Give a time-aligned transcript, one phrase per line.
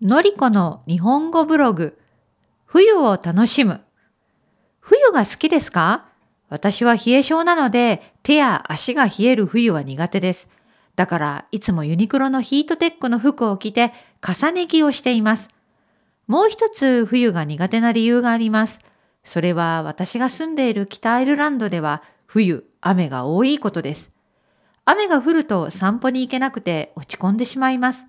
[0.00, 1.98] のりこの日本語ブログ、
[2.66, 3.80] 冬を楽しむ。
[4.78, 6.04] 冬が好きですか？
[6.48, 10.48] 私は冷え性なので手や足が冷える冬は苦手です。
[10.94, 13.92] だからいつもユニクロのヒートテックの服を着て
[14.24, 15.48] 重ね着をしています。
[16.28, 18.78] もう一つ冬が苦手な理由があります。
[19.24, 24.12] それは私が住んでいる北アイルランドでは冬雨が多いことです。
[24.84, 28.06] 雨が降ると散歩に行けなくて落ち込んでしまいます。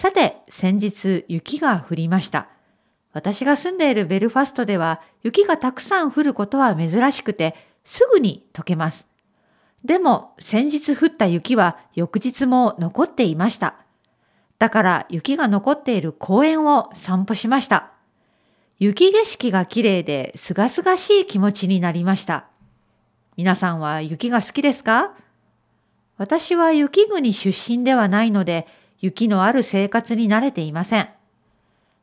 [0.00, 2.46] さて、先日雪が降りました。
[3.12, 9.08] 私が住んでいるベルファストでは雪がたくさん降ることは珍しくてすぐに溶けます。
[9.84, 13.74] でも先日降った雪は翌日も残っていました。
[14.60, 17.90] だから雪が残っている公園を散歩しました。
[18.78, 22.44] 雪景色が綺麗で清々しい気持ちになりました。
[23.36, 25.16] 皆さんは雪が好きですか？
[26.18, 28.68] 私は雪国出身ではないので、
[29.00, 31.08] 雪のある生活に慣れていません。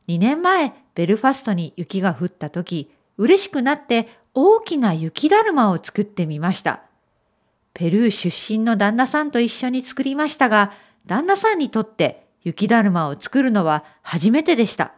[0.08, 6.82] 2年前、ベルファストに雪が降った時、嬉しくなって大きな雪だるまを作ってみました。
[7.74, 10.72] ペルー出身の旦那さんと一緒に作りましたが、
[11.06, 14.92] 旦那さんにとって雪だるまを作るのは初めてでした。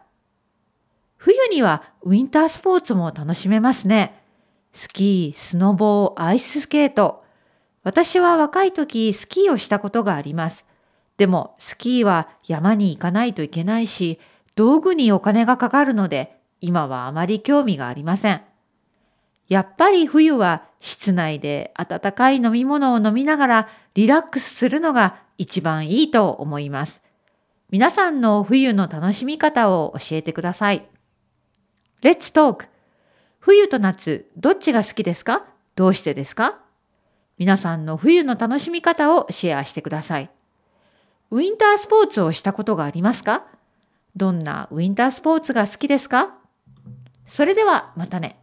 [1.17, 4.23] 冬にはウィンタースポーツも楽しめますね。
[4.71, 7.23] スキー、スノボー、アイススケート、
[7.83, 10.65] 私は若い時スキーをしたことがあります。
[11.19, 14.19] でもスキーは山に行かないといけないし、
[14.55, 18.41] 道具にお金がかかるので、今はあまり興味がありません。
[19.49, 27.01] やっぱり冬は室内で温かい飲み物を飲みながらリラックスするのが一番いいと思います。
[27.69, 30.87] 皆さんの冬の楽しみ方を教えてください。
[32.01, 32.67] Let's talk!
[33.39, 35.43] 冬と夏、どっちが好きですか？
[35.75, 36.59] どうしてですか？
[37.37, 40.29] 皆さんの冬の楽しみ方をシェアしてください。
[41.31, 43.45] ウィンタースポーツをしたことがありますか？
[44.15, 46.33] どんなウィンタースポーツが好きですか？
[47.27, 48.39] それではまたね。